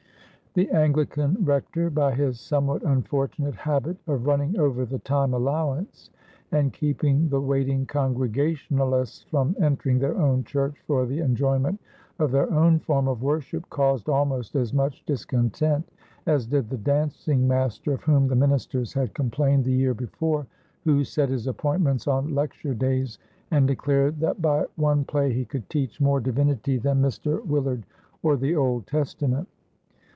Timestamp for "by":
1.89-2.13, 24.41-24.65